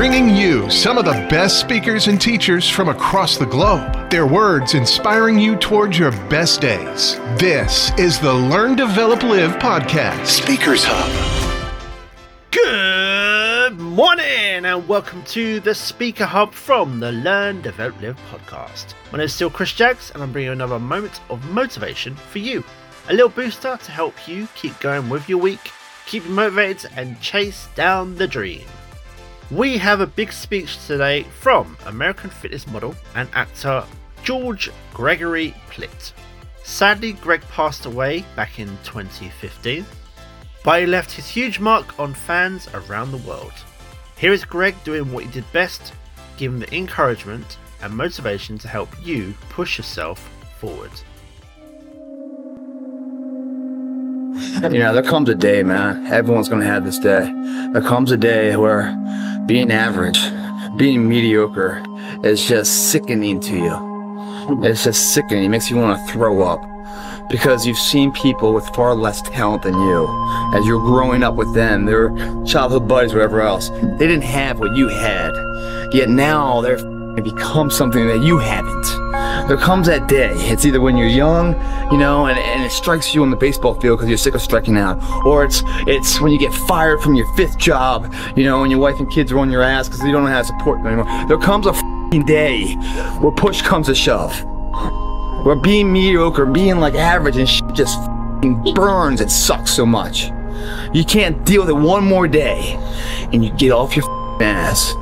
bringing 0.00 0.34
you 0.34 0.70
some 0.70 0.96
of 0.96 1.04
the 1.04 1.12
best 1.28 1.60
speakers 1.60 2.06
and 2.06 2.18
teachers 2.18 2.66
from 2.66 2.88
across 2.88 3.36
the 3.36 3.44
globe. 3.44 4.08
Their 4.08 4.26
words 4.26 4.72
inspiring 4.72 5.38
you 5.38 5.56
towards 5.56 5.98
your 5.98 6.10
best 6.30 6.62
days. 6.62 7.16
This 7.36 7.92
is 7.98 8.18
the 8.18 8.32
Learn, 8.32 8.76
Develop, 8.76 9.22
Live 9.22 9.56
podcast, 9.56 10.24
Speakers 10.24 10.84
Hub. 10.86 12.10
Good 12.50 13.78
morning 13.78 14.64
and 14.64 14.88
welcome 14.88 15.22
to 15.24 15.60
the 15.60 15.74
Speaker 15.74 16.24
Hub 16.24 16.54
from 16.54 16.98
the 16.98 17.12
Learn, 17.12 17.60
Develop, 17.60 18.00
Live 18.00 18.18
podcast. 18.30 18.94
My 19.12 19.18
name 19.18 19.26
is 19.26 19.34
still 19.34 19.50
Chris 19.50 19.74
Jaggs 19.74 20.12
and 20.14 20.22
I'm 20.22 20.32
bringing 20.32 20.46
you 20.46 20.52
another 20.52 20.78
moment 20.78 21.20
of 21.28 21.44
motivation 21.50 22.14
for 22.14 22.38
you. 22.38 22.64
A 23.10 23.12
little 23.12 23.28
booster 23.28 23.76
to 23.76 23.92
help 23.92 24.26
you 24.26 24.48
keep 24.54 24.80
going 24.80 25.10
with 25.10 25.28
your 25.28 25.36
week, 25.36 25.72
keep 26.06 26.24
you 26.24 26.30
motivated 26.30 26.90
and 26.96 27.20
chase 27.20 27.68
down 27.74 28.14
the 28.14 28.26
dream. 28.26 28.64
We 29.50 29.78
have 29.78 30.00
a 30.00 30.06
big 30.06 30.32
speech 30.32 30.78
today 30.86 31.24
from 31.24 31.76
American 31.86 32.30
fitness 32.30 32.68
model 32.68 32.94
and 33.16 33.28
actor 33.32 33.84
George 34.22 34.70
Gregory 34.94 35.54
Plitt. 35.70 36.12
Sadly, 36.62 37.14
Greg 37.14 37.40
passed 37.50 37.84
away 37.84 38.24
back 38.36 38.60
in 38.60 38.68
2015, 38.84 39.84
but 40.62 40.80
he 40.80 40.86
left 40.86 41.10
his 41.10 41.28
huge 41.28 41.58
mark 41.58 41.98
on 41.98 42.14
fans 42.14 42.68
around 42.74 43.10
the 43.10 43.28
world. 43.28 43.52
Here 44.16 44.32
is 44.32 44.44
Greg 44.44 44.76
doing 44.84 45.12
what 45.12 45.24
he 45.24 45.30
did 45.32 45.52
best, 45.52 45.94
giving 46.36 46.60
the 46.60 46.72
encouragement 46.72 47.58
and 47.82 47.92
motivation 47.92 48.56
to 48.58 48.68
help 48.68 48.88
you 49.04 49.34
push 49.48 49.78
yourself 49.78 50.30
forward. 50.60 50.92
You 54.62 54.78
know, 54.78 54.92
there 54.92 55.02
comes 55.02 55.28
a 55.28 55.34
day, 55.34 55.64
man. 55.64 56.06
Everyone's 56.06 56.48
gonna 56.48 56.66
have 56.66 56.84
this 56.84 56.98
day. 57.00 57.32
There 57.72 57.82
comes 57.82 58.12
a 58.12 58.16
day 58.16 58.54
where 58.56 58.96
being 59.50 59.72
average, 59.72 60.20
being 60.76 61.08
mediocre 61.08 61.82
is 62.22 62.46
just 62.46 62.92
sickening 62.92 63.40
to 63.40 63.56
you. 63.56 64.62
It's 64.62 64.84
just 64.84 65.12
sickening. 65.12 65.42
It 65.42 65.48
makes 65.48 65.68
you 65.68 65.76
want 65.76 65.98
to 65.98 66.12
throw 66.12 66.42
up 66.42 66.60
because 67.28 67.66
you've 67.66 67.76
seen 67.76 68.12
people 68.12 68.54
with 68.54 68.64
far 68.76 68.94
less 68.94 69.20
talent 69.22 69.64
than 69.64 69.74
you. 69.74 70.06
As 70.54 70.64
you're 70.64 70.78
growing 70.78 71.24
up 71.24 71.34
with 71.34 71.52
them, 71.52 71.84
their 71.84 72.10
childhood 72.44 72.86
buddies, 72.86 73.12
whatever 73.12 73.40
else, 73.40 73.70
they 73.70 74.06
didn't 74.06 74.22
have 74.22 74.60
what 74.60 74.76
you 74.76 74.86
had. 74.86 75.32
Yet 75.92 76.08
now 76.08 76.60
they're 76.60 76.78
become 77.20 77.70
something 77.70 78.06
that 78.06 78.20
you 78.22 78.38
haven't. 78.38 78.99
There 79.50 79.58
comes 79.58 79.88
that 79.88 80.06
day. 80.06 80.30
It's 80.34 80.64
either 80.64 80.80
when 80.80 80.96
you're 80.96 81.08
young, 81.08 81.54
you 81.90 81.98
know, 81.98 82.26
and, 82.26 82.38
and 82.38 82.62
it 82.62 82.70
strikes 82.70 83.12
you 83.12 83.22
on 83.22 83.30
the 83.30 83.36
baseball 83.36 83.74
field 83.74 83.98
because 83.98 84.08
you're 84.08 84.16
sick 84.16 84.36
of 84.36 84.40
striking 84.40 84.76
out, 84.76 85.02
or 85.26 85.44
it's 85.44 85.64
it's 85.88 86.20
when 86.20 86.30
you 86.30 86.38
get 86.38 86.54
fired 86.68 87.02
from 87.02 87.16
your 87.16 87.26
fifth 87.34 87.58
job, 87.58 88.14
you 88.36 88.44
know, 88.44 88.62
and 88.62 88.70
your 88.70 88.78
wife 88.78 89.00
and 89.00 89.10
kids 89.10 89.32
are 89.32 89.40
on 89.40 89.50
your 89.50 89.62
ass 89.62 89.88
because 89.88 90.04
you 90.04 90.12
don't 90.12 90.24
to 90.24 90.44
support 90.44 90.78
anymore. 90.86 91.06
There 91.26 91.36
comes 91.36 91.66
a 91.66 91.72
day 92.26 92.74
where 93.18 93.32
push 93.32 93.60
comes 93.60 93.88
to 93.88 93.94
shove, 93.96 94.40
where 95.44 95.56
being 95.56 95.92
mediocre, 95.92 96.46
being 96.46 96.78
like 96.78 96.94
average 96.94 97.36
and 97.36 97.48
shit 97.48 97.72
just 97.74 97.98
burns. 98.76 99.20
It 99.20 99.32
sucks 99.32 99.72
so 99.72 99.84
much. 99.84 100.30
You 100.94 101.04
can't 101.04 101.44
deal 101.44 101.62
with 101.62 101.70
it 101.70 101.76
one 101.76 102.04
more 102.04 102.28
day, 102.28 102.76
and 103.32 103.44
you 103.44 103.50
get 103.54 103.72
off 103.72 103.96
your 103.96 104.04
ass 104.40 104.94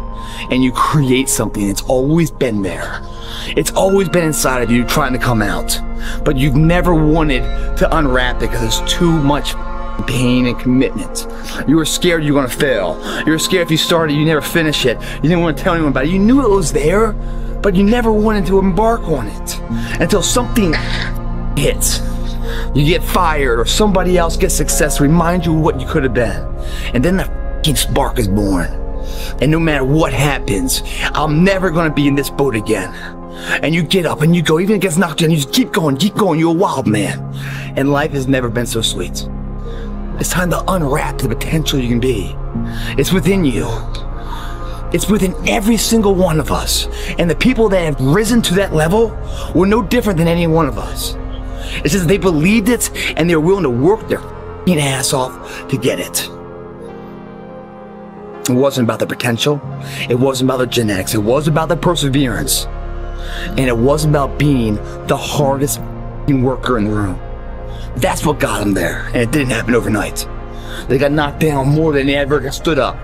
and 0.51 0.65
you 0.65 0.73
create 0.73 1.29
something 1.29 1.69
that's 1.69 1.83
always 1.83 2.31
been 2.31 2.63
there. 2.63 3.03
It's 3.57 3.71
always 3.73 4.09
been 4.09 4.25
inside 4.25 4.63
of 4.63 4.71
you 4.71 4.85
trying 4.85 5.13
to 5.13 5.19
come 5.19 5.43
out, 5.43 5.81
but 6.25 6.37
you've 6.37 6.57
never 6.57 6.95
wanted 6.95 7.43
to 7.79 7.97
unwrap 7.97 8.37
it 8.37 8.51
because 8.51 8.61
there's 8.61 8.93
too 8.93 9.11
much 9.11 9.55
pain 10.07 10.47
and 10.47 10.59
commitment. 10.59 11.27
You 11.67 11.77
were 11.77 11.85
scared 11.85 12.25
you 12.25 12.35
were 12.35 12.41
gonna 12.41 12.53
fail. 12.53 13.01
You 13.27 13.33
were 13.33 13.39
scared 13.39 13.67
if 13.67 13.71
you 13.71 13.77
started, 13.77 14.15
you 14.15 14.25
never 14.25 14.41
finish 14.41 14.87
it. 14.87 14.99
You 15.17 15.23
didn't 15.23 15.41
want 15.41 15.57
to 15.57 15.63
tell 15.63 15.75
anyone 15.75 15.93
about 15.93 16.05
it. 16.05 16.11
You 16.11 16.19
knew 16.19 16.45
it 16.45 16.51
was 16.51 16.73
there, 16.73 17.13
but 17.63 17.75
you 17.75 17.83
never 17.83 18.13
wanted 18.13 18.47
to 18.47 18.59
embark 18.59 19.03
on 19.03 19.27
it 19.27 19.61
until 20.01 20.23
something 20.23 20.75
hits. 21.57 22.01
You 22.75 22.85
get 22.85 23.03
fired 23.03 23.59
or 23.59 23.65
somebody 23.65 24.17
else 24.17 24.37
gets 24.37 24.55
success, 24.55 25.01
remind 25.01 25.45
you 25.45 25.53
what 25.53 25.81
you 25.81 25.87
could 25.87 26.05
have 26.05 26.15
been. 26.15 26.47
And 26.95 27.05
then 27.05 27.17
the 27.17 27.75
spark 27.75 28.19
is 28.19 28.29
born. 28.29 28.67
And 29.41 29.51
no 29.51 29.59
matter 29.59 29.85
what 29.85 30.13
happens, 30.13 30.83
I'm 31.15 31.45
never 31.45 31.71
gonna 31.71 31.93
be 31.93 32.07
in 32.09 32.15
this 32.15 32.31
boat 32.31 32.55
again. 32.55 32.95
And 33.63 33.75
you 33.75 33.83
get 33.83 34.07
up 34.07 34.23
and 34.23 34.35
you 34.35 34.43
go, 34.43 34.59
even 34.61 34.77
if 34.77 34.79
it 34.79 34.83
gets 34.83 34.97
knocked 34.97 35.21
down, 35.21 35.31
you 35.31 35.37
just 35.37 35.53
keep 35.53 35.73
going, 35.73 35.97
keep 35.97 36.15
going. 36.15 36.39
You're 36.39 36.55
a 36.55 36.59
wild 36.59 36.87
man. 36.87 37.19
And 37.77 37.93
life 37.93 38.13
has 38.13 38.27
never 38.27 38.49
been 38.49 38.67
so 38.67 38.83
sweet. 38.83 39.29
It's 40.19 40.31
time 40.31 40.51
to 40.51 40.63
unwrap 40.71 41.19
the 41.19 41.29
potential 41.29 41.79
you 41.79 41.89
can 41.89 42.01
be. 42.01 42.35
It's 42.99 43.13
within 43.13 43.45
you. 43.45 43.69
It's 44.93 45.09
within 45.09 45.35
every 45.47 45.77
single 45.77 46.15
one 46.15 46.41
of 46.41 46.51
us. 46.51 46.89
And 47.19 47.31
the 47.31 47.37
people 47.37 47.69
that 47.69 47.85
have 47.85 48.01
risen 48.01 48.43
to 48.43 48.55
that 48.55 48.75
level 48.75 49.17
were 49.55 49.67
no 49.67 49.83
different 49.83 50.19
than 50.19 50.27
any 50.27 50.47
one 50.47 50.67
of 50.67 50.79
us. 50.79 51.15
It's 51.85 51.93
just 51.93 52.09
they 52.09 52.19
believed 52.19 52.69
it 52.69 52.91
and 53.17 53.29
they 53.29 53.37
were 53.37 53.43
willing 53.43 53.65
to 53.65 53.71
work 53.71 54.09
their 54.09 54.21
ass 54.77 55.13
off 55.13 55.69
to 55.69 55.79
get 55.79 55.99
it. 55.99 56.29
It 58.51 58.55
wasn't 58.55 58.87
about 58.87 58.99
the 58.99 59.07
potential. 59.07 59.61
It 60.11 60.19
wasn't 60.19 60.51
about 60.51 60.59
the 60.59 60.67
genetics. 60.67 61.15
It 61.15 61.23
was 61.23 61.49
about 61.49 61.69
the 61.69 61.77
perseverance. 61.77 62.67
And 63.19 63.61
it 63.61 63.77
wasn't 63.77 64.15
about 64.15 64.39
being 64.39 64.77
the 65.07 65.17
hardest 65.17 65.81
worker 66.29 66.79
in 66.79 66.85
the 66.85 66.91
room. 66.91 67.19
That's 67.97 68.25
what 68.25 68.39
got 68.39 68.61
them 68.61 68.75
there. 68.75 69.07
And 69.07 69.17
it 69.17 69.31
didn't 69.31 69.51
happen 69.51 69.75
overnight. 69.75 70.29
They 70.89 70.99
got 70.99 71.13
knocked 71.13 71.41
down 71.41 71.69
more 71.69 71.93
than 71.93 72.07
they 72.07 72.17
ever 72.17 72.41
got 72.41 72.55
stood 72.55 72.79
up. 72.79 72.97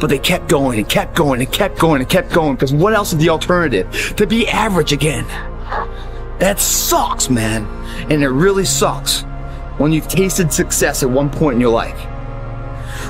But 0.00 0.08
they 0.08 0.18
kept 0.18 0.48
going 0.48 0.78
and 0.78 0.88
kept 0.88 1.16
going 1.16 1.40
and 1.40 1.52
kept 1.52 1.78
going 1.78 2.00
and 2.00 2.08
kept 2.08 2.32
going 2.32 2.54
because 2.54 2.72
what 2.72 2.94
else 2.94 3.12
is 3.12 3.18
the 3.18 3.28
alternative? 3.28 4.14
To 4.16 4.26
be 4.26 4.48
average 4.48 4.92
again. 4.92 5.26
That 6.38 6.60
sucks, 6.60 7.28
man. 7.28 7.66
And 8.10 8.22
it 8.22 8.28
really 8.28 8.64
sucks 8.64 9.22
when 9.78 9.92
you've 9.92 10.08
tasted 10.08 10.52
success 10.52 11.02
at 11.02 11.10
one 11.10 11.30
point 11.30 11.56
in 11.56 11.60
your 11.60 11.72
life. 11.72 11.98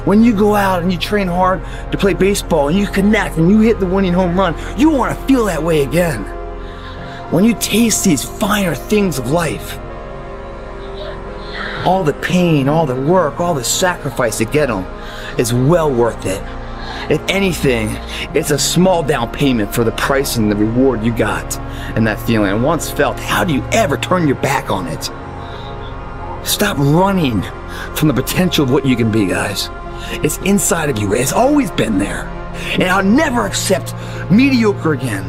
When 0.05 0.23
you 0.23 0.33
go 0.33 0.55
out 0.55 0.83
and 0.83 0.93
you 0.93 0.99
train 0.99 1.29
hard 1.29 1.63
to 1.93 1.99
play 1.99 2.15
baseball 2.15 2.69
and 2.69 2.79
you 2.79 2.87
connect 2.87 3.37
and 3.37 3.51
you 3.51 3.61
hit 3.61 3.81
the 3.81 3.87
winning 3.87 4.13
home 4.13 4.39
run, 4.39 4.55
you 4.79 4.91
want 4.91 5.19
to 5.19 5.27
feel 5.27 5.45
that 5.47 5.63
way 5.63 5.83
again. 5.83 6.25
When 7.31 7.45
you 7.45 7.55
taste 7.55 8.05
these 8.05 8.25
finer 8.25 8.75
things 8.75 9.19
of 9.19 9.31
life, 9.31 9.79
all 11.87 12.05
the 12.05 12.15
pain, 12.15 12.69
all 12.69 12.87
the 12.87 13.01
work, 13.01 13.41
all 13.41 13.55
the 13.55 13.65
sacrifice 13.65 14.39
to 14.39 14.45
get 14.45 14.67
them 14.67 14.85
is 15.39 15.53
well 15.53 15.91
worth 15.91 16.27
it. 16.27 16.43
If 17.11 17.23
anything, 17.29 17.89
it's 18.37 18.51
a 18.51 18.59
small 18.59 19.03
down 19.03 19.33
payment 19.33 19.75
for 19.75 19.85
the 19.85 19.93
price 19.93 20.37
and 20.37 20.51
the 20.51 20.57
reward 20.57 21.03
you 21.03 21.17
got 21.17 21.59
and 21.97 22.07
that 22.07 22.21
feeling. 22.21 22.51
And 22.51 22.63
once 22.63 22.91
felt, 22.91 23.19
how 23.19 23.45
do 23.45 23.55
you 23.55 23.65
ever 23.73 23.97
turn 23.97 24.27
your 24.27 24.37
back 24.37 24.71
on 24.71 24.87
it? 24.87 25.05
Stop 26.47 26.77
running 26.79 27.43
from 27.95 28.09
the 28.09 28.15
potential 28.15 28.65
of 28.65 28.71
what 28.71 28.85
you 28.85 28.97
can 28.97 29.11
be, 29.11 29.27
guys. 29.27 29.71
It's 30.25 30.39
inside 30.39 30.91
of 30.91 30.99
you. 30.99 31.15
It's 31.15 31.33
always 31.33 31.71
been 31.71 31.99
there. 31.99 32.27
And 32.75 32.85
I'll 32.85 33.05
never 33.05 33.47
accept 33.47 33.95
mediocre 34.31 34.93
again. 34.93 35.25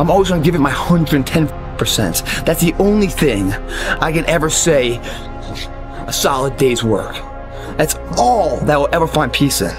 I'm 0.00 0.10
always 0.10 0.28
going 0.28 0.42
to 0.42 0.44
give 0.44 0.54
it 0.54 0.60
my 0.60 0.72
110%. 0.72 2.44
That's 2.44 2.60
the 2.60 2.74
only 2.74 3.08
thing 3.08 3.52
I 3.52 4.12
can 4.12 4.24
ever 4.26 4.50
say 4.50 4.98
a 6.06 6.12
solid 6.12 6.56
day's 6.56 6.82
work. 6.82 7.14
That's 7.76 7.96
all 8.16 8.56
that 8.60 8.76
will 8.76 8.88
ever 8.92 9.06
find 9.06 9.32
peace 9.32 9.60
in. 9.60 9.76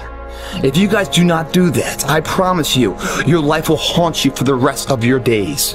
If 0.64 0.76
you 0.76 0.88
guys 0.88 1.08
do 1.08 1.24
not 1.24 1.52
do 1.52 1.70
that, 1.70 2.08
I 2.08 2.20
promise 2.20 2.76
you, 2.76 2.96
your 3.26 3.40
life 3.40 3.68
will 3.68 3.76
haunt 3.76 4.24
you 4.24 4.30
for 4.30 4.44
the 4.44 4.54
rest 4.54 4.90
of 4.90 5.04
your 5.04 5.18
days. 5.18 5.74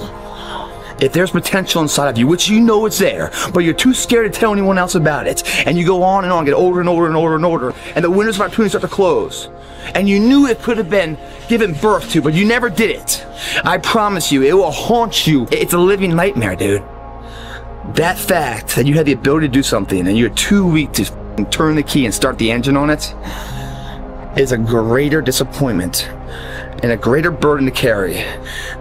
If 1.00 1.12
there's 1.12 1.32
potential 1.32 1.82
inside 1.82 2.10
of 2.10 2.18
you, 2.18 2.26
which 2.26 2.48
you 2.48 2.62
know 2.62 2.86
it's 2.86 2.98
there, 2.98 3.32
but 3.54 3.60
you're 3.60 3.74
too 3.74 3.94
scared 3.94 4.32
to 4.32 4.40
tell 4.40 4.54
anyone 4.54 4.78
else 4.78 4.96
about 4.96 5.28
it, 5.28 5.44
and 5.68 5.78
you 5.78 5.86
go 5.86 6.04
on 6.04 6.24
and 6.24 6.32
on, 6.32 6.46
get 6.46 6.54
older 6.54 6.80
and 6.80 6.88
older 6.88 7.08
and 7.08 7.16
older 7.16 7.36
and 7.36 7.46
older, 7.46 7.74
and 7.96 8.06
the 8.06 8.10
windows 8.10 8.36
of 8.36 8.42
opportunity 8.42 8.70
start 8.70 8.82
to 8.82 8.88
close, 8.88 9.50
and 9.94 10.08
you 10.08 10.20
knew 10.20 10.48
it 10.48 10.62
could 10.62 10.78
have 10.78 10.90
been 10.90 11.18
given 11.50 11.74
birth 11.74 12.10
to, 12.12 12.22
but 12.22 12.34
you 12.34 12.46
never 12.46 12.70
did 12.70 12.92
it, 12.92 13.26
I 13.66 13.78
promise 13.78 14.32
you, 14.32 14.44
it 14.44 14.54
will 14.54 14.72
haunt 14.72 15.28
you. 15.28 15.48
It's 15.52 15.74
a 15.74 15.78
living 15.78 16.16
nightmare, 16.16 16.56
dude. 16.56 16.84
That 17.96 18.18
fact 18.18 18.76
that 18.76 18.86
you 18.86 18.96
had 18.96 19.06
the 19.06 19.12
ability 19.12 19.48
to 19.48 19.54
do 19.54 19.64
something 19.64 20.08
and 20.08 20.18
you're 20.18 20.30
too 20.32 20.66
weak 20.66 20.92
to 20.94 21.06
turn 21.52 21.76
the 21.76 21.84
key 21.84 22.06
and 22.06 22.14
start 22.14 22.38
the 22.40 22.50
engine 22.50 22.76
on 22.76 22.90
it 22.90 23.14
is 24.36 24.52
a 24.52 24.58
greater 24.58 25.22
disappointment 25.22 26.10
and 26.84 26.92
a 26.92 26.98
greater 26.98 27.32
burden 27.32 27.66
to 27.66 27.72
carry 27.72 28.24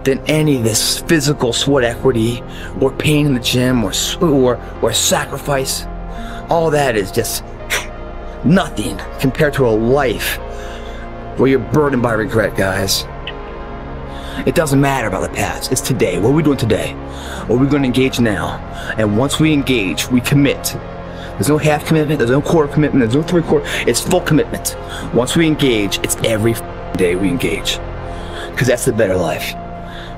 than 0.03 0.19
any 0.27 0.57
of 0.57 0.63
this 0.63 0.99
physical 1.01 1.53
sweat 1.53 1.83
equity 1.83 2.43
or 2.81 2.91
pain 2.91 3.25
in 3.25 3.33
the 3.33 3.39
gym 3.39 3.83
or 3.83 3.93
or, 4.21 4.61
or 4.81 4.93
sacrifice. 4.93 5.85
All 6.49 6.69
that 6.71 6.95
is 6.95 7.11
just 7.11 7.43
nothing 8.43 8.99
compared 9.19 9.53
to 9.53 9.65
a 9.65 9.71
life 9.71 10.37
where 11.37 11.49
you're 11.49 11.59
burdened 11.59 12.03
by 12.03 12.13
regret, 12.13 12.55
guys. 12.55 13.05
It 14.45 14.53
doesn't 14.53 14.79
matter 14.79 15.07
about 15.07 15.21
the 15.21 15.35
past. 15.35 15.71
It's 15.71 15.81
today. 15.81 16.19
What 16.19 16.29
are 16.29 16.33
we 16.33 16.43
doing 16.43 16.57
today? 16.57 16.93
What 17.47 17.55
are 17.55 17.57
we 17.57 17.67
going 17.67 17.81
to 17.83 17.87
engage 17.87 18.19
now? 18.19 18.57
And 18.97 19.17
once 19.17 19.39
we 19.39 19.53
engage, 19.53 20.09
we 20.09 20.19
commit. 20.19 20.75
There's 21.35 21.49
no 21.49 21.57
half 21.57 21.85
commitment. 21.85 22.19
There's 22.19 22.31
no 22.31 22.41
quarter 22.41 22.71
commitment. 22.71 23.01
There's 23.01 23.15
no 23.15 23.23
three 23.29 23.41
quarter. 23.41 23.65
It's 23.87 23.99
full 23.99 24.21
commitment. 24.21 24.77
Once 25.13 25.35
we 25.35 25.45
engage, 25.45 25.97
it's 25.97 26.15
every 26.23 26.55
day 26.97 27.15
we 27.15 27.27
engage. 27.27 27.77
Because 28.51 28.67
that's 28.67 28.85
the 28.85 28.93
better 28.93 29.17
life. 29.17 29.53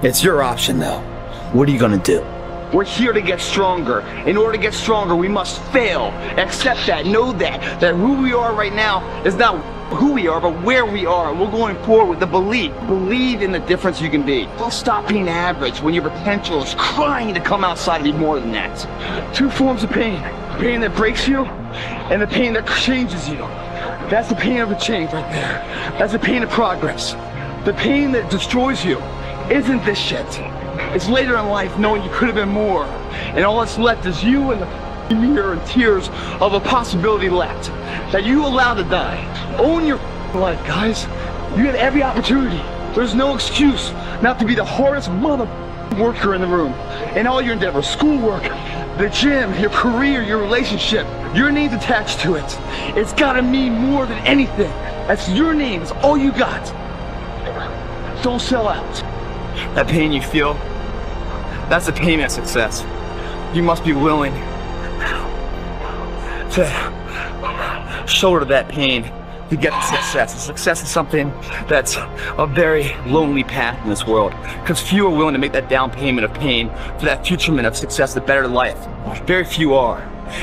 It's 0.03 0.23
your 0.23 0.43
option 0.43 0.77
though. 0.77 0.99
What 1.53 1.67
are 1.67 1.71
you 1.71 1.79
gonna 1.79 1.97
do? 1.97 2.23
We're 2.71 2.83
here 2.83 3.13
to 3.13 3.21
get 3.21 3.41
stronger. 3.41 4.01
In 4.27 4.37
order 4.37 4.57
to 4.57 4.61
get 4.61 4.75
stronger, 4.75 5.15
we 5.15 5.27
must 5.27 5.59
fail. 5.71 6.09
Accept 6.37 6.85
that. 6.85 7.07
Know 7.07 7.31
that. 7.33 7.79
That 7.79 7.95
who 7.95 8.21
we 8.21 8.33
are 8.33 8.53
right 8.53 8.73
now 8.73 9.23
is 9.23 9.35
not 9.35 9.55
who 9.95 10.11
we 10.13 10.27
are, 10.27 10.39
but 10.39 10.61
where 10.63 10.85
we 10.85 11.07
are. 11.07 11.33
We're 11.33 11.49
going 11.49 11.81
forward 11.83 12.09
with 12.09 12.19
the 12.19 12.27
belief. 12.27 12.73
Believe 12.85 13.41
in 13.41 13.51
the 13.51 13.59
difference 13.59 14.01
you 14.01 14.09
can 14.09 14.23
be. 14.23 14.45
Don't 14.57 14.73
stop 14.73 15.07
being 15.07 15.29
average 15.29 15.81
when 15.81 15.95
your 15.95 16.03
potential 16.03 16.61
is 16.61 16.75
crying 16.75 17.33
to 17.33 17.39
come 17.39 17.63
outside 17.63 18.01
and 18.01 18.03
be 18.03 18.11
more 18.11 18.39
than 18.39 18.51
that. 18.51 19.33
Two 19.33 19.49
forms 19.49 19.83
of 19.83 19.89
pain. 19.89 20.21
Pain 20.59 20.81
that 20.81 20.95
breaks 20.95 21.27
you 21.27 21.45
and 21.45 22.19
the 22.19 22.27
pain 22.27 22.53
that 22.53 22.67
changes 22.79 23.29
you. 23.29 23.37
That's 24.09 24.29
the 24.29 24.35
pain 24.35 24.59
of 24.59 24.71
a 24.71 24.79
change 24.79 25.13
right 25.13 25.31
there. 25.31 25.59
That's 25.99 26.13
the 26.13 26.19
pain 26.19 26.41
of 26.41 26.49
progress. 26.49 27.13
The 27.65 27.73
pain 27.73 28.11
that 28.13 28.31
destroys 28.31 28.83
you 28.83 28.97
isn't 29.51 29.85
this 29.85 29.99
shit. 29.99 30.25
It's 30.95 31.07
later 31.09 31.37
in 31.37 31.47
life 31.49 31.77
knowing 31.77 32.03
you 32.03 32.09
could 32.09 32.27
have 32.27 32.35
been 32.35 32.49
more. 32.49 32.85
And 32.85 33.45
all 33.45 33.59
that's 33.59 33.77
left 33.77 34.07
is 34.07 34.23
you 34.23 34.51
and 34.51 34.61
the 34.61 35.15
mirror 35.15 35.53
and 35.53 35.65
tears 35.67 36.09
of 36.41 36.53
a 36.53 36.59
possibility 36.59 37.29
left 37.29 37.67
that 38.11 38.25
you 38.25 38.45
allowed 38.45 38.75
to 38.75 38.83
die. 38.85 39.55
Own 39.59 39.85
your 39.85 39.97
life, 40.33 40.59
guys. 40.65 41.03
You 41.55 41.65
had 41.65 41.75
every 41.75 42.01
opportunity. 42.01 42.57
There's 42.95 43.13
no 43.13 43.35
excuse 43.35 43.91
not 44.23 44.39
to 44.39 44.45
be 44.45 44.55
the 44.55 44.65
hardest 44.65 45.11
mother 45.11 45.45
worker 45.97 46.33
in 46.33 46.41
the 46.41 46.47
room. 46.47 46.73
In 47.15 47.27
all 47.27 47.41
your 47.41 47.53
endeavors, 47.53 47.87
schoolwork, 47.87 48.43
the 48.97 49.09
gym, 49.09 49.53
your 49.59 49.69
career, 49.69 50.23
your 50.23 50.39
relationship, 50.39 51.05
your 51.35 51.51
name's 51.51 51.73
attached 51.73 52.19
to 52.21 52.33
it. 52.33 52.57
It's 52.97 53.13
gotta 53.13 53.43
mean 53.43 53.73
more 53.73 54.07
than 54.07 54.17
anything. 54.25 54.71
That's 55.07 55.29
your 55.29 55.53
name, 55.53 55.83
it's 55.83 55.91
all 55.91 56.17
you 56.17 56.31
got. 56.31 56.65
Don't 58.23 58.41
sell 58.41 58.67
out. 58.67 58.95
That 59.75 59.87
pain 59.87 60.11
you 60.11 60.21
feel, 60.21 60.55
that's 61.69 61.85
the 61.85 61.91
pain 61.91 62.21
of 62.21 62.31
success. 62.31 62.83
You 63.55 63.61
must 63.61 63.83
be 63.85 63.93
willing 63.93 64.33
to 66.53 68.05
shoulder 68.07 68.45
that 68.45 68.67
pain 68.67 69.03
to 69.49 69.55
get 69.55 69.79
success. 69.81 70.33
The 70.33 70.39
success 70.39 70.83
is 70.83 70.89
something 70.89 71.29
that's 71.67 71.95
a 72.37 72.47
very 72.47 72.93
lonely 73.05 73.43
path 73.43 73.81
in 73.83 73.89
this 73.89 74.05
world 74.05 74.33
because 74.61 74.81
few 74.81 75.07
are 75.07 75.15
willing 75.15 75.33
to 75.33 75.39
make 75.39 75.53
that 75.53 75.69
down 75.69 75.91
payment 75.91 76.25
of 76.25 76.33
pain 76.33 76.69
for 76.99 77.05
that 77.05 77.25
futurement 77.25 77.67
of 77.67 77.75
success, 77.75 78.13
the 78.13 78.21
better 78.21 78.47
life. 78.47 78.77
Very 79.25 79.45
few 79.45 79.73
are. 79.75 80.01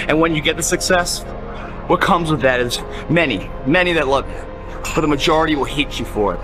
And 0.09 0.21
when 0.21 0.35
you 0.35 0.41
get 0.41 0.57
the 0.57 0.63
success, 0.63 1.23
what 1.87 2.01
comes 2.01 2.31
with 2.31 2.41
that 2.41 2.61
is 2.61 2.81
many, 3.11 3.51
many 3.67 3.93
that 3.93 4.09
love 4.09 4.29
you, 4.31 4.45
but 4.95 5.03
the 5.03 5.07
majority 5.07 5.55
will 5.55 5.65
hate 5.65 5.99
you 5.99 6.07
for 6.07 6.35
it 6.35 6.41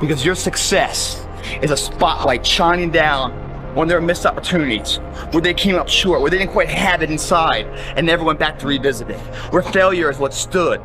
because 0.00 0.24
your 0.24 0.34
success 0.34 1.26
is 1.62 1.70
a 1.70 1.76
spotlight 1.76 2.46
shining 2.46 2.90
down 2.90 3.41
on 3.76 3.88
their 3.88 4.00
missed 4.00 4.26
opportunities, 4.26 4.96
where 5.32 5.40
they 5.40 5.54
came 5.54 5.76
up 5.76 5.88
short, 5.88 6.20
where 6.20 6.30
they 6.30 6.38
didn't 6.38 6.52
quite 6.52 6.68
have 6.68 7.02
it 7.02 7.10
inside 7.10 7.66
and 7.96 8.06
never 8.06 8.24
went 8.24 8.38
back 8.38 8.58
to 8.60 8.66
revisit 8.66 9.10
it, 9.10 9.18
where 9.52 9.62
failure 9.62 10.10
is 10.10 10.18
what 10.18 10.34
stood 10.34 10.80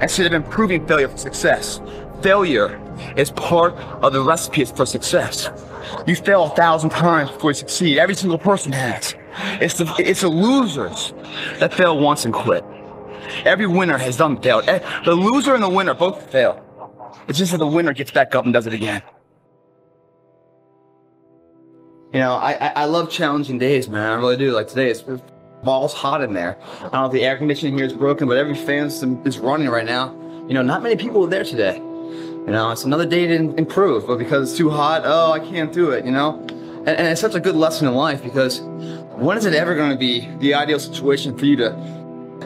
instead 0.00 0.26
of 0.26 0.32
improving 0.32 0.86
failure 0.86 1.08
for 1.08 1.16
success. 1.18 1.80
Failure 2.22 2.80
is 3.16 3.30
part 3.32 3.74
of 4.02 4.12
the 4.12 4.22
recipe 4.22 4.64
for 4.64 4.86
success. 4.86 5.50
You 6.06 6.16
fail 6.16 6.44
a 6.44 6.50
thousand 6.50 6.90
times 6.90 7.30
before 7.30 7.50
you 7.50 7.54
succeed. 7.54 7.98
Every 7.98 8.14
single 8.14 8.38
person 8.38 8.72
has. 8.72 9.14
It's 9.60 9.74
the, 9.74 9.92
it's 9.98 10.22
the 10.22 10.28
losers 10.28 11.12
that 11.58 11.74
fail 11.74 11.98
once 11.98 12.24
and 12.24 12.32
quit. 12.32 12.64
Every 13.44 13.66
winner 13.66 13.98
has 13.98 14.16
done 14.16 14.40
failed. 14.40 14.68
Eh, 14.68 14.78
The 15.04 15.12
loser 15.14 15.54
and 15.54 15.62
the 15.62 15.68
winner 15.68 15.92
both 15.94 16.30
fail. 16.30 16.60
It's 17.28 17.38
just 17.38 17.52
that 17.52 17.58
the 17.58 17.66
winner 17.66 17.92
gets 17.92 18.10
back 18.10 18.34
up 18.34 18.44
and 18.44 18.52
does 18.54 18.66
it 18.66 18.72
again. 18.74 19.02
You 22.14 22.20
know, 22.20 22.34
I, 22.34 22.52
I, 22.52 22.68
I 22.68 22.84
love 22.84 23.10
challenging 23.10 23.58
days, 23.58 23.88
man. 23.88 24.08
I 24.08 24.14
really 24.14 24.36
do. 24.36 24.52
Like 24.52 24.68
today, 24.68 24.88
it's 24.88 25.02
balls 25.64 25.92
hot 25.92 26.22
in 26.22 26.32
there. 26.32 26.56
I 26.78 26.82
don't 26.82 26.92
know 26.92 27.06
if 27.06 27.12
the 27.12 27.24
air 27.24 27.36
conditioning 27.36 27.76
here 27.76 27.86
is 27.86 27.92
broken, 27.92 28.28
but 28.28 28.36
every 28.36 28.54
fan 28.54 28.86
is 28.86 29.38
running 29.40 29.68
right 29.68 29.84
now. 29.84 30.12
You 30.46 30.54
know, 30.54 30.62
not 30.62 30.80
many 30.80 30.94
people 30.94 31.24
are 31.24 31.28
there 31.28 31.42
today. 31.42 31.74
You 31.74 32.52
know, 32.52 32.70
it's 32.70 32.84
another 32.84 33.04
day 33.04 33.26
to 33.26 33.34
improve, 33.56 34.06
but 34.06 34.18
because 34.18 34.48
it's 34.48 34.56
too 34.56 34.70
hot, 34.70 35.02
oh, 35.04 35.32
I 35.32 35.40
can't 35.40 35.72
do 35.72 35.90
it, 35.90 36.04
you 36.04 36.12
know? 36.12 36.38
And, 36.86 36.90
and 36.90 37.08
it's 37.08 37.20
such 37.20 37.34
a 37.34 37.40
good 37.40 37.56
lesson 37.56 37.88
in 37.88 37.94
life 37.94 38.22
because 38.22 38.60
when 38.60 39.36
is 39.36 39.44
it 39.44 39.54
ever 39.54 39.74
going 39.74 39.90
to 39.90 39.98
be 39.98 40.28
the 40.38 40.54
ideal 40.54 40.78
situation 40.78 41.36
for 41.36 41.46
you 41.46 41.56
to 41.56 41.70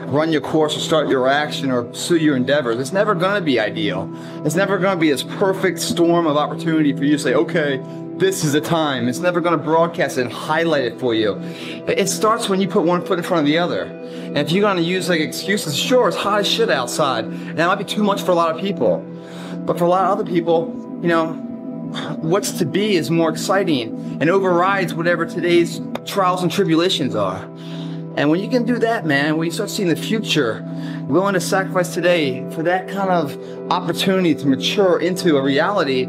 run 0.06 0.32
your 0.32 0.41
course 0.41 0.79
or 0.79 0.81
start 0.81 1.11
your 1.11 1.29
action 1.29 1.70
or 1.70 1.82
pursue 1.82 2.17
your 2.17 2.37
endeavors? 2.37 2.79
It's 2.79 2.93
never 2.93 3.15
going 3.15 3.35
to 3.35 3.44
be 3.44 3.61
ideal. 3.61 4.11
It's 4.47 4.55
never 4.55 4.79
going 4.79 4.97
to 4.97 5.00
be 5.00 5.11
this 5.11 5.25
perfect 5.25 5.79
storm 5.81 6.26
of 6.26 6.38
opportunity 6.38 6.94
for 6.94 7.05
you 7.05 7.19
to 7.19 7.23
say, 7.23 7.35
okay, 7.35 7.85
this 8.19 8.44
is 8.44 8.53
the 8.53 8.61
time. 8.61 9.09
It's 9.09 9.20
never 9.20 9.41
going 9.41 9.56
to 9.56 9.62
broadcast 9.62 10.19
and 10.19 10.32
highlight 10.32 10.85
it 10.85 10.99
for 10.99 11.15
you. 11.15 11.37
It 11.87 11.99
it 11.99 12.09
starts 12.09 12.49
when 12.49 12.61
you 12.61 12.69
put 12.69 12.85
one 12.85 13.05
foot 13.05 13.19
in 13.19 13.25
front 13.25 13.41
of 13.41 13.47
the 13.47 13.59
other. 13.59 13.82
And 13.82 14.38
if 14.38 14.50
you're 14.50 14.62
going 14.62 14.76
to 14.76 14.82
use 14.82 15.09
like 15.09 15.20
excuses, 15.20 15.76
sure, 15.76 16.09
it's 16.09 16.17
hot 16.17 16.41
as 16.41 16.49
shit 16.49 16.70
outside. 16.70 17.25
And 17.25 17.59
that 17.59 17.67
might 17.67 17.79
be 17.79 17.85
too 17.85 18.03
much 18.03 18.23
for 18.23 18.32
a 18.32 18.35
lot 18.35 18.55
of 18.55 18.61
people. 18.61 18.99
But 19.65 19.79
for 19.79 19.85
a 19.85 19.88
lot 19.88 20.05
of 20.05 20.19
other 20.19 20.31
people, 20.31 20.75
you 21.03 21.09
know, 21.09 21.32
what's 22.20 22.53
to 22.53 22.65
be 22.65 22.97
is 22.97 23.11
more 23.11 23.31
exciting 23.31 24.19
and 24.20 24.29
overrides 24.29 24.94
whatever 24.94 25.25
today's 25.25 25.81
trials 26.05 26.43
and 26.43 26.50
tribulations 26.50 27.15
are. 27.15 27.43
And 28.17 28.31
when 28.31 28.41
you 28.41 28.49
can 28.49 28.65
do 28.65 28.79
that, 28.79 29.06
man, 29.06 29.37
when 29.37 29.47
you 29.47 29.53
start 29.53 29.70
seeing 29.70 29.88
the 29.88 29.97
future, 29.97 30.67
willing 31.06 31.35
to 31.35 31.41
sacrifice 31.41 31.94
today 31.94 32.49
for 32.50 32.65
that 32.65 32.88
kind 32.88 33.11
of 33.11 33.38
opportunity 33.70 34.35
to 34.35 34.47
mature 34.47 34.99
into 35.00 35.37
a 35.37 35.43
reality, 35.43 36.09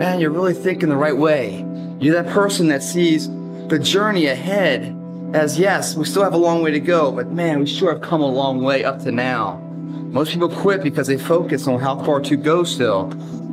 man, 0.00 0.18
you're 0.18 0.30
really 0.30 0.54
thinking 0.54 0.88
the 0.88 0.96
right 0.96 1.18
way. 1.18 1.62
You're 2.00 2.22
that 2.22 2.32
person 2.32 2.68
that 2.68 2.82
sees 2.82 3.28
the 3.68 3.78
journey 3.78 4.28
ahead 4.28 4.96
as 5.34 5.58
yes, 5.58 5.94
we 5.94 6.06
still 6.06 6.24
have 6.24 6.32
a 6.32 6.38
long 6.38 6.62
way 6.62 6.70
to 6.70 6.80
go, 6.80 7.12
but 7.12 7.30
man, 7.30 7.60
we 7.60 7.66
sure 7.66 7.92
have 7.92 8.00
come 8.00 8.22
a 8.22 8.26
long 8.26 8.62
way 8.62 8.82
up 8.82 9.00
to 9.00 9.12
now. 9.12 9.56
Most 9.58 10.32
people 10.32 10.48
quit 10.48 10.82
because 10.82 11.06
they 11.06 11.18
focus 11.18 11.66
on 11.66 11.80
how 11.80 12.02
far 12.02 12.18
to 12.22 12.36
go 12.36 12.64
still, 12.64 13.08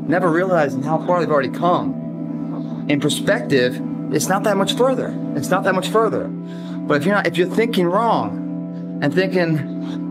never 0.07 0.31
realizing 0.31 0.81
how 0.83 1.05
far 1.05 1.19
they've 1.19 1.29
already 1.29 1.49
come. 1.49 2.85
In 2.87 3.01
perspective, 3.01 3.81
it's 4.13 4.29
not 4.29 4.43
that 4.43 4.55
much 4.55 4.73
further. 4.77 5.13
It's 5.35 5.49
not 5.49 5.65
that 5.65 5.75
much 5.75 5.89
further. 5.89 6.29
But 6.29 7.01
if 7.01 7.05
you're 7.05 7.15
not, 7.15 7.27
if 7.27 7.35
you're 7.35 7.49
thinking 7.49 7.87
wrong 7.87 8.46
and 9.01 9.13
thinking, 9.13 9.57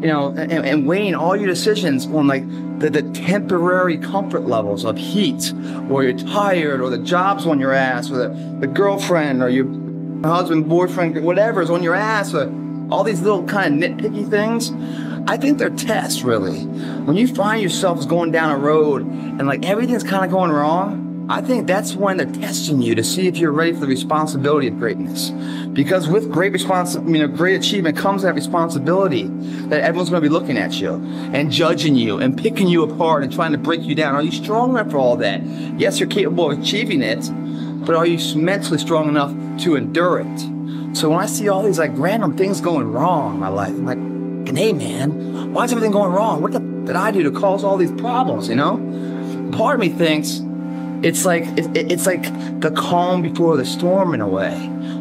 you 0.02 0.08
know, 0.08 0.28
and, 0.28 0.52
and 0.52 0.86
weighing 0.86 1.14
all 1.14 1.36
your 1.36 1.46
decisions 1.46 2.06
on 2.06 2.26
like 2.26 2.46
the, 2.78 2.90
the 2.90 3.02
temporary 3.12 3.98
comfort 3.98 4.46
levels 4.46 4.84
of 4.84 4.96
heat, 4.96 5.52
or 5.90 6.04
you're 6.04 6.18
tired, 6.18 6.80
or 6.80 6.90
the 6.90 6.98
job's 6.98 7.46
on 7.46 7.58
your 7.58 7.72
ass, 7.72 8.10
or 8.10 8.16
the, 8.16 8.56
the 8.60 8.66
girlfriend, 8.66 9.42
or 9.42 9.48
your 9.48 9.66
husband, 10.22 10.68
boyfriend, 10.68 11.22
whatever 11.24 11.62
is 11.62 11.70
on 11.70 11.82
your 11.82 11.94
ass, 11.94 12.34
or 12.34 12.52
all 12.90 13.02
these 13.02 13.20
little 13.20 13.44
kind 13.44 13.82
of 13.82 13.90
nitpicky 13.90 14.28
things, 14.28 14.72
I 15.28 15.36
think 15.36 15.58
they're 15.58 15.70
tests, 15.70 16.22
really. 16.22 16.60
When 16.60 17.16
you 17.16 17.26
find 17.26 17.60
yourself 17.60 18.06
going 18.06 18.30
down 18.30 18.52
a 18.52 18.58
road 18.58 19.02
and 19.02 19.46
like 19.46 19.64
everything's 19.64 20.04
kind 20.04 20.24
of 20.24 20.30
going 20.30 20.52
wrong, 20.52 21.05
I 21.28 21.40
think 21.40 21.66
that's 21.66 21.96
when 21.96 22.18
they're 22.18 22.26
testing 22.26 22.80
you 22.80 22.94
to 22.94 23.02
see 23.02 23.26
if 23.26 23.36
you're 23.36 23.50
ready 23.50 23.72
for 23.72 23.80
the 23.80 23.88
responsibility 23.88 24.68
of 24.68 24.78
greatness. 24.78 25.30
Because 25.72 26.06
with 26.06 26.30
great 26.30 26.52
response, 26.52 26.94
you 26.94 27.18
know, 27.18 27.26
great 27.26 27.56
achievement 27.56 27.96
comes 27.96 28.22
that 28.22 28.34
responsibility 28.34 29.24
that 29.68 29.80
everyone's 29.80 30.08
going 30.08 30.22
to 30.22 30.28
be 30.28 30.32
looking 30.32 30.56
at 30.56 30.80
you 30.80 30.94
and 31.32 31.50
judging 31.50 31.96
you 31.96 32.18
and 32.18 32.38
picking 32.38 32.68
you 32.68 32.84
apart 32.84 33.24
and 33.24 33.32
trying 33.32 33.50
to 33.52 33.58
break 33.58 33.82
you 33.82 33.96
down. 33.96 34.14
Are 34.14 34.22
you 34.22 34.30
strong 34.30 34.70
enough 34.70 34.92
for 34.92 34.98
all 34.98 35.16
that? 35.16 35.42
Yes, 35.78 35.98
you're 35.98 36.08
capable 36.08 36.52
of 36.52 36.60
achieving 36.60 37.02
it, 37.02 37.28
but 37.84 37.96
are 37.96 38.06
you 38.06 38.36
mentally 38.36 38.78
strong 38.78 39.08
enough 39.08 39.34
to 39.64 39.74
endure 39.74 40.20
it? 40.20 40.40
So 40.96 41.10
when 41.10 41.18
I 41.18 41.26
see 41.26 41.48
all 41.48 41.64
these 41.64 41.80
like 41.80 41.90
random 41.94 42.36
things 42.36 42.60
going 42.60 42.92
wrong 42.92 43.34
in 43.34 43.40
my 43.40 43.48
life, 43.48 43.70
I'm 43.70 43.84
like, 43.84 44.56
hey 44.56 44.72
man, 44.72 45.52
why 45.52 45.64
is 45.64 45.72
everything 45.72 45.90
going 45.90 46.12
wrong? 46.12 46.40
What 46.40 46.52
the 46.52 46.60
did 46.60 46.94
I 46.94 47.10
do 47.10 47.24
to 47.24 47.32
cause 47.32 47.64
all 47.64 47.76
these 47.76 47.90
problems? 47.90 48.48
You 48.48 48.54
know, 48.54 48.76
part 49.52 49.74
of 49.74 49.80
me 49.80 49.88
thinks 49.88 50.40
it's 51.06 51.24
like 51.24 51.44
it, 51.60 51.66
it- 51.76 51.92
it's 51.92 52.06
like 52.06 52.24
the 52.60 52.70
calm 52.72 53.22
before 53.22 53.56
the 53.56 53.64
storm 53.64 54.14
in 54.14 54.20
a 54.20 54.28
way, 54.28 54.56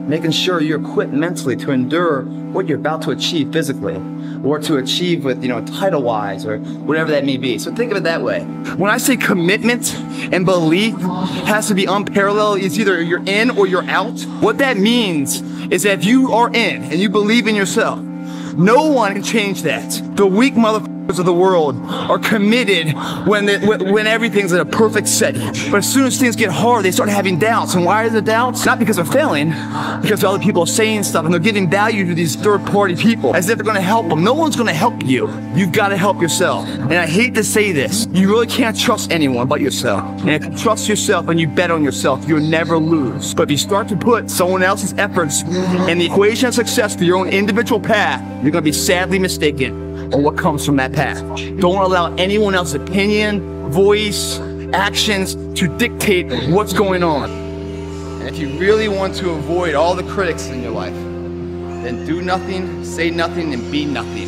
making 0.08 0.32
sure 0.32 0.62
you're 0.62 0.80
equipped 0.80 1.14
mentally 1.14 1.56
to 1.58 1.72
endure 1.72 2.24
what 2.54 2.68
you're 2.68 2.78
about 2.78 3.02
to 3.04 3.12
achieve 3.12 3.52
physically, 3.52 3.98
or 4.44 4.60
to 4.60 4.78
achieve 4.78 5.26
with 5.26 5.42
you 5.44 5.50
know 5.50 5.62
title 5.66 6.02
wise 6.04 6.46
or 6.46 6.60
whatever 6.88 7.10
that 7.12 7.26
may 7.26 7.38
be. 7.38 7.58
So 7.58 7.74
think 7.74 7.92
of 7.92 7.98
it 7.98 8.04
that 8.04 8.22
way. 8.22 8.42
When 8.82 8.92
I 8.92 8.98
say 8.98 9.18
commitment 9.18 9.94
and 10.34 10.46
belief 10.46 10.96
has 11.52 11.68
to 11.68 11.74
be 11.74 11.86
unparalleled, 11.86 12.60
it's 12.60 12.78
either 12.78 13.02
you're 13.02 13.24
in 13.26 13.50
or 13.58 13.68
you're 13.68 13.90
out. 13.90 14.20
What 14.46 14.58
that 14.60 14.78
means 14.78 15.42
is 15.72 15.84
that 15.84 16.00
if 16.00 16.06
you 16.06 16.32
are 16.34 16.50
in 16.50 16.84
and 16.92 16.96
you 17.04 17.10
believe 17.10 17.48
in 17.48 17.56
yourself, 17.56 18.00
no 18.56 18.86
one 18.92 19.14
can 19.14 19.24
change 19.24 19.64
that. 19.64 19.90
The 20.16 20.26
weak 20.28 20.56
of 21.20 21.26
the 21.26 21.34
world 21.34 21.76
are 21.86 22.20
committed 22.20 22.94
when, 23.28 23.46
they, 23.46 23.58
when, 23.60 23.92
when 23.92 24.08
everything's 24.08 24.52
in 24.52 24.60
a 24.60 24.66
perfect 24.66 25.08
setting. 25.08 25.46
But 25.72 25.78
as 25.78 25.92
soon 25.92 26.06
as 26.06 26.20
things 26.20 26.36
get 26.36 26.52
hard, 26.52 26.86
they 26.86 26.92
start 26.92 27.10
having 27.10 27.40
doubts. 27.40 27.76
And 27.76 27.86
why 27.86 28.06
are 28.06 28.10
the 28.10 28.22
doubts? 28.22 28.66
Not 28.66 28.80
because 28.80 28.96
they're 28.98 29.06
failing, 29.06 29.50
because 30.02 30.24
other 30.24 30.40
people 30.40 30.64
are 30.64 30.68
saying 30.68 31.04
stuff 31.04 31.26
and 31.26 31.34
they're 31.34 31.40
giving 31.40 31.70
value 31.70 32.06
to 32.06 32.14
these 32.14 32.36
third 32.36 32.66
party 32.66 32.96
people 32.96 33.36
as 33.36 33.50
if 33.50 33.58
they're 33.58 33.64
going 33.64 33.76
to 33.76 33.82
help 33.82 34.08
them. 34.10 34.24
No 34.24 34.34
one's 34.34 34.56
going 34.56 34.68
to 34.68 34.74
help 34.74 35.04
you. 35.04 35.30
You've 35.54 35.72
got 35.72 35.90
to 35.90 35.98
help 35.98 36.22
yourself. 36.22 36.68
And 36.68 36.94
I 36.94 37.08
hate 37.08 37.36
to 37.36 37.44
say 37.44 37.72
this, 37.72 38.08
you 38.12 38.30
really 38.30 38.48
can't 38.48 38.78
trust 38.78 39.12
anyone 39.12 39.48
but 39.48 39.62
yourself. 39.62 40.04
And 40.22 40.30
if 40.32 40.46
you 40.46 40.58
trust 40.58 40.90
yourself 40.90 41.28
and 41.28 41.40
you 41.40 41.48
bet 41.48 41.72
on 41.72 41.84
yourself, 41.84 42.28
you'll 42.28 42.40
never 42.40 42.78
lose. 42.78 43.34
But 43.34 43.44
if 43.44 43.52
you 43.52 43.58
start 43.58 43.88
to 43.90 43.96
put 43.96 44.30
someone 44.30 44.64
else's 44.64 44.94
efforts 44.98 45.44
in 45.44 45.98
the 45.98 46.06
equation 46.06 46.48
of 46.48 46.54
success 46.54 46.96
for 46.96 47.04
your 47.04 47.18
own 47.18 47.30
individual 47.30 47.80
path, 47.80 48.22
you're 48.44 48.52
going 48.52 48.54
to 48.54 48.62
be 48.62 48.72
sadly 48.72 49.20
mistaken 49.20 49.85
on 50.14 50.24
what 50.24 50.38
comes 50.38 50.66
from 50.66 50.76
that 50.78 50.94
path. 50.94 51.20
Don't 51.60 51.82
allow 51.82 52.14
anyone 52.16 52.56
else's 52.56 52.76
opinion, 52.76 53.70
voice, 53.72 54.40
actions 54.74 55.36
to 55.60 55.68
dictate 55.78 56.28
what's 56.50 56.74
going 56.74 57.04
on. 57.04 57.30
And 57.30 58.28
if 58.28 58.38
you 58.38 58.50
really 58.60 58.88
want 58.88 59.16
to 59.16 59.32
avoid 59.32 59.76
all 59.76 59.96
the 59.96 60.04
critics 60.04 60.48
in 60.48 60.62
your 60.62 60.72
life, 60.72 60.94
then 60.94 62.06
do 62.06 62.22
nothing, 62.22 62.84
say 62.84 63.10
nothing, 63.10 63.54
and 63.54 63.72
be 63.72 63.86
nothing, 63.86 64.28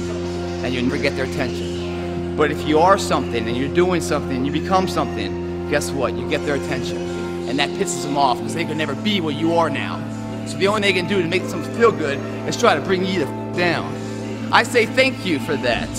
and 0.64 0.74
you'll 0.74 0.84
never 0.84 0.98
get 0.98 1.16
their 1.16 1.26
attention. 1.26 2.36
But 2.38 2.52
if 2.52 2.68
you 2.68 2.80
are 2.80 2.98
something 2.98 3.48
and 3.48 3.58
you're 3.58 3.74
doing 3.74 4.00
something, 4.00 4.46
you 4.46 4.52
become 4.52 4.88
something, 4.88 5.70
guess 5.70 5.90
what? 5.90 6.14
You 6.14 6.30
get 6.30 6.46
their 6.46 6.56
attention. 6.56 6.98
And 7.50 7.58
that 7.58 7.70
pisses 7.72 8.04
them 8.04 8.18
off 8.18 8.38
because 8.38 8.54
they 8.54 8.66
could 8.66 8.78
never 8.78 8.94
be 8.94 9.22
what 9.22 9.36
you 9.36 9.56
are 9.56 9.70
now. 9.70 9.98
So 10.46 10.58
the 10.58 10.68
only 10.68 10.82
thing 10.82 10.94
they 10.94 11.02
can 11.02 11.10
do 11.10 11.22
to 11.22 11.28
make 11.28 11.48
them 11.48 11.64
feel 11.76 11.92
good 11.92 12.20
is 12.48 12.56
try 12.56 12.76
to 12.76 12.82
bring 12.82 13.06
you 13.06 13.26
down. 13.56 13.92
I 14.52 14.64
say 14.64 14.86
thank 14.86 15.26
you 15.26 15.40
for 15.40 15.56
that. 15.58 15.90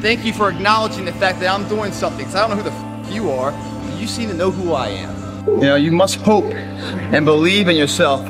Thank 0.00 0.24
you 0.24 0.32
for 0.32 0.48
acknowledging 0.48 1.04
the 1.04 1.12
fact 1.12 1.40
that 1.40 1.52
I'm 1.52 1.68
doing 1.68 1.92
something. 1.92 2.24
Cause 2.24 2.34
I 2.36 2.46
don't 2.46 2.56
know 2.56 2.62
who 2.62 2.70
the 2.70 2.76
f- 2.76 3.12
you 3.12 3.30
are, 3.30 3.50
but 3.50 3.98
you 4.00 4.06
seem 4.06 4.28
to 4.28 4.34
know 4.34 4.50
who 4.50 4.72
I 4.72 4.88
am. 4.88 5.46
You 5.46 5.60
know, 5.62 5.74
you 5.76 5.90
must 5.90 6.16
hope 6.16 6.44
and 6.44 7.24
believe 7.24 7.68
in 7.68 7.76
yourself 7.76 8.26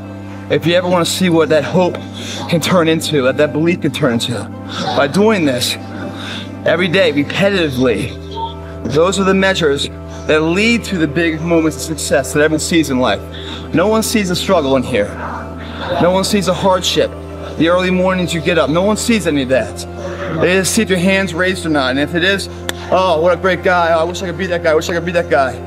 if 0.51 0.67
you 0.67 0.75
ever 0.75 0.89
want 0.89 1.07
to 1.07 1.13
see 1.13 1.29
what 1.29 1.51
that 1.51 1.63
hope 1.63 1.95
can 2.49 2.61
turn 2.61 2.89
into, 2.89 3.23
that 3.23 3.37
that 3.37 3.53
belief 3.53 3.83
can 3.83 3.93
turn 3.93 4.15
into. 4.15 4.33
By 4.97 5.07
doing 5.07 5.45
this 5.45 5.77
every 6.67 6.89
day, 6.89 7.13
repetitively, 7.13 8.17
those 8.93 9.21
are 9.21 9.25
the 9.25 9.35
measures 9.35 9.89
that 10.27 10.41
lead 10.41 10.83
to 10.85 10.99
the 10.99 11.07
big 11.07 11.41
moments 11.41 11.77
of 11.77 11.83
success 11.83 12.33
that 12.33 12.41
everyone 12.41 12.61
sees 12.61 12.91
in 12.91 12.99
life. 12.99 13.21
No 13.75 13.89
one 13.89 14.03
sees 14.03 14.31
a 14.31 14.37
struggle 14.37 14.75
in 14.77 14.83
here. 14.83 15.09
No 16.03 16.11
one 16.11 16.25
sees 16.25 16.49
a 16.49 16.55
hardship 16.55 17.11
the 17.61 17.69
early 17.69 17.91
mornings 17.91 18.33
you 18.33 18.41
get 18.41 18.57
up. 18.57 18.71
No 18.71 18.83
one 18.83 18.97
sees 18.97 19.27
any 19.27 19.43
of 19.43 19.51
that. 19.51 19.77
They 20.41 20.55
just 20.55 20.75
see 20.75 20.81
if 20.81 20.89
your 20.89 20.99
hands 20.99 21.35
raised 21.35 21.67
or 21.67 21.69
not. 21.69 21.91
And 21.91 22.01
if 22.01 22.15
it 22.15 22.25
is, 22.25 22.49
oh, 22.91 23.21
what 23.21 23.35
a 23.35 23.37
great 23.37 23.63
guy. 23.63 23.93
Oh, 23.93 24.01
I 24.01 24.05
wish 24.05 24.23
I 24.23 24.27
could 24.27 24.39
be 24.39 24.47
that 24.47 24.63
guy. 24.63 24.71
I 24.71 24.75
wish 24.75 24.89
I 24.89 24.95
could 24.95 25.05
be 25.05 25.13
that 25.13 25.29
guy. 25.29 25.59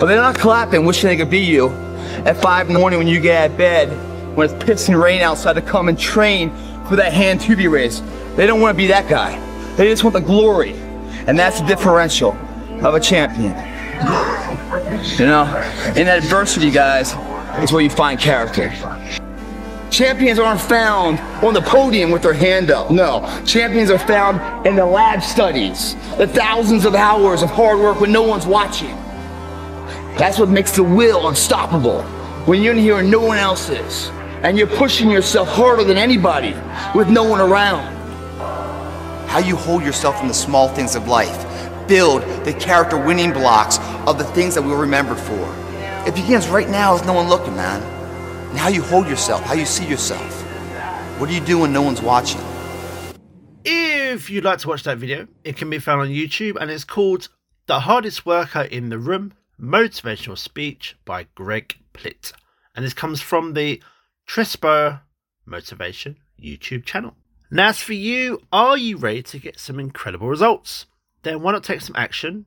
But 0.00 0.06
they're 0.06 0.16
not 0.16 0.36
clapping, 0.36 0.84
wishing 0.84 1.08
they 1.08 1.16
could 1.16 1.30
be 1.30 1.38
you 1.38 1.68
at 2.26 2.36
five 2.42 2.66
in 2.66 2.72
the 2.72 2.80
morning 2.80 2.98
when 2.98 3.06
you 3.06 3.20
get 3.20 3.44
out 3.44 3.50
of 3.52 3.56
bed, 3.56 4.36
when 4.36 4.50
it's 4.50 4.64
pissing 4.64 5.00
rain 5.00 5.22
outside 5.22 5.52
to 5.52 5.62
come 5.62 5.88
and 5.88 5.96
train 5.96 6.50
for 6.88 6.96
that 6.96 7.12
hand 7.12 7.40
to 7.42 7.54
be 7.54 7.68
raised. 7.68 8.04
They 8.34 8.44
don't 8.44 8.60
want 8.60 8.74
to 8.74 8.76
be 8.76 8.88
that 8.88 9.08
guy. 9.08 9.38
They 9.76 9.86
just 9.86 10.02
want 10.02 10.14
the 10.14 10.20
glory. 10.20 10.72
And 11.28 11.38
that's 11.38 11.60
the 11.60 11.66
differential 11.68 12.32
of 12.82 12.96
a 12.96 13.00
champion. 13.00 13.52
You 15.20 15.26
know, 15.26 15.44
in 15.94 16.08
adversity, 16.08 16.72
guys, 16.72 17.14
is 17.62 17.70
where 17.70 17.80
you 17.80 17.90
find 17.90 18.18
character. 18.18 18.72
Champions 19.92 20.38
aren't 20.38 20.60
found 20.60 21.20
on 21.44 21.52
the 21.52 21.60
podium 21.60 22.10
with 22.10 22.22
their 22.22 22.32
hand 22.32 22.70
up. 22.70 22.90
No. 22.90 23.20
Champions 23.44 23.90
are 23.90 23.98
found 23.98 24.66
in 24.66 24.74
the 24.74 24.86
lab 24.86 25.22
studies, 25.22 25.96
the 26.16 26.26
thousands 26.26 26.86
of 26.86 26.94
hours 26.94 27.42
of 27.42 27.50
hard 27.50 27.78
work 27.78 28.00
when 28.00 28.10
no 28.10 28.22
one's 28.22 28.46
watching. 28.46 28.96
That's 30.16 30.38
what 30.38 30.48
makes 30.48 30.72
the 30.72 30.82
will 30.82 31.28
unstoppable. 31.28 32.02
When 32.46 32.62
you're 32.62 32.72
in 32.72 32.78
here 32.78 33.00
and 33.00 33.10
no 33.10 33.20
one 33.20 33.36
else 33.36 33.68
is, 33.68 34.08
and 34.42 34.56
you're 34.56 34.66
pushing 34.66 35.10
yourself 35.10 35.46
harder 35.48 35.84
than 35.84 35.98
anybody 35.98 36.54
with 36.94 37.10
no 37.10 37.22
one 37.22 37.42
around. 37.42 37.94
How 39.28 39.40
you 39.40 39.56
hold 39.56 39.82
yourself 39.82 40.22
in 40.22 40.28
the 40.28 40.34
small 40.34 40.68
things 40.68 40.96
of 40.96 41.06
life. 41.06 41.46
Build 41.86 42.22
the 42.46 42.54
character 42.54 42.96
winning 42.96 43.32
blocks 43.34 43.78
of 44.06 44.16
the 44.16 44.24
things 44.24 44.54
that 44.54 44.62
we're 44.62 44.80
remembered 44.80 45.18
for. 45.18 45.54
It 46.08 46.14
begins 46.14 46.48
right 46.48 46.70
now 46.70 46.94
with 46.94 47.04
no 47.04 47.12
one 47.12 47.28
looking, 47.28 47.54
man 47.54 47.91
and 48.52 48.58
how 48.58 48.68
you 48.68 48.82
hold 48.82 49.08
yourself, 49.08 49.42
how 49.44 49.54
you 49.54 49.64
see 49.64 49.88
yourself. 49.88 50.42
What 51.18 51.30
do 51.30 51.34
you 51.34 51.40
do 51.40 51.60
when 51.60 51.72
no 51.72 51.80
one's 51.80 52.02
watching? 52.02 52.42
If 53.64 54.28
you'd 54.28 54.44
like 54.44 54.58
to 54.58 54.68
watch 54.68 54.82
that 54.82 54.98
video, 54.98 55.26
it 55.42 55.56
can 55.56 55.70
be 55.70 55.78
found 55.78 56.02
on 56.02 56.08
YouTube 56.08 56.56
and 56.60 56.70
it's 56.70 56.84
called 56.84 57.30
The 57.66 57.80
Hardest 57.80 58.26
Worker 58.26 58.60
in 58.60 58.90
the 58.90 58.98
Room 58.98 59.32
Motivational 59.58 60.36
Speech 60.36 60.98
by 61.06 61.28
Greg 61.34 61.78
Plitt. 61.94 62.32
And 62.76 62.84
this 62.84 62.92
comes 62.92 63.22
from 63.22 63.54
the 63.54 63.82
Chispa 64.28 65.00
Motivation 65.46 66.18
YouTube 66.38 66.84
channel. 66.84 67.14
Now, 67.50 67.68
as 67.68 67.78
for 67.80 67.94
you, 67.94 68.42
are 68.52 68.76
you 68.76 68.98
ready 68.98 69.22
to 69.22 69.38
get 69.38 69.58
some 69.58 69.80
incredible 69.80 70.28
results? 70.28 70.84
Then 71.22 71.40
why 71.40 71.52
not 71.52 71.64
take 71.64 71.80
some 71.80 71.96
action 71.96 72.44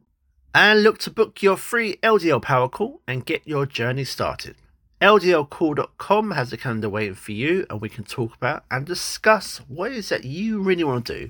and 0.53 0.83
look 0.83 0.99
to 0.99 1.09
book 1.09 1.41
your 1.41 1.57
free 1.57 1.97
LDL 2.03 2.43
power 2.43 2.69
call 2.69 3.01
and 3.07 3.25
get 3.25 3.47
your 3.47 3.65
journey 3.65 4.03
started. 4.03 4.55
LDLcall.com 5.01 6.31
has 6.31 6.53
a 6.53 6.57
calendar 6.57 6.87
waiting 6.87 7.15
for 7.15 7.33
you, 7.33 7.65
and 7.69 7.81
we 7.81 7.89
can 7.89 8.05
talk 8.05 8.33
about 8.35 8.63
and 8.71 8.85
discuss 8.85 9.57
what 9.67 9.91
is 9.91 10.09
that 10.09 10.23
you 10.23 10.61
really 10.61 10.85
want 10.85 11.05
to 11.05 11.19
do, 11.19 11.29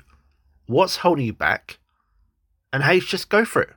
what's 0.67 0.97
holding 0.97 1.25
you 1.25 1.33
back, 1.33 1.79
and 2.71 2.83
how 2.83 2.91
you 2.91 3.01
just 3.01 3.27
go 3.27 3.43
for 3.43 3.63
it. 3.63 3.73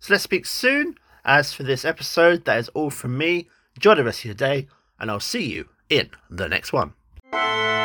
So 0.00 0.12
let's 0.12 0.24
speak 0.24 0.44
soon. 0.44 0.96
As 1.24 1.52
for 1.52 1.62
this 1.62 1.84
episode, 1.84 2.44
that 2.46 2.58
is 2.58 2.68
all 2.70 2.90
from 2.90 3.16
me. 3.16 3.48
Enjoy 3.76 3.94
the 3.94 4.02
rest 4.02 4.20
of 4.20 4.24
your 4.24 4.34
day, 4.34 4.66
and 4.98 5.08
I'll 5.08 5.20
see 5.20 5.44
you 5.44 5.68
in 5.88 6.10
the 6.28 6.48
next 6.48 6.72
one. 6.72 6.94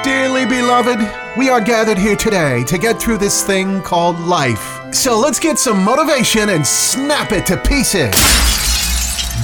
Dearly 0.04 0.46
beloved, 0.48 1.00
we 1.38 1.50
are 1.50 1.62
gathered 1.62 2.00
here 2.00 2.16
today 2.16 2.64
to 2.64 2.80
get 2.80 3.00
through 3.00 3.20
this 3.20 3.46
thing 3.46 3.82
called 3.84 4.20
life. 4.22 4.80
So 4.92 5.20
let's 5.20 5.40
get 5.40 5.60
some 5.60 5.84
motivation 5.84 6.50
and 6.50 6.66
snap 6.66 7.32
it 7.32 7.46
to 7.48 7.58
pieces. 7.58 8.16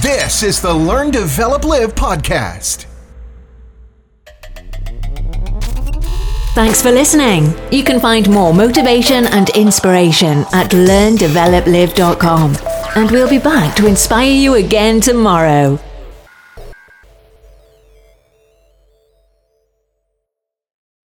This 0.04 0.42
is 0.42 0.60
the 0.60 0.74
Learn, 0.74 1.10
Develop, 1.10 1.64
Live 1.64 1.94
podcast. 1.94 2.84
Thanks 6.54 6.82
for 6.82 6.90
listening. 6.90 7.54
You 7.72 7.82
can 7.84 7.98
find 8.00 8.28
more 8.28 8.52
motivation 8.52 9.24
and 9.24 9.48
inspiration 9.56 10.44
at 10.52 10.72
learndeveloplive.com. 10.72 12.56
And 12.96 13.10
we'll 13.10 13.30
be 13.30 13.38
back 13.38 13.74
to 13.76 13.86
inspire 13.86 14.30
you 14.30 14.56
again 14.56 15.00
tomorrow. 15.00 15.80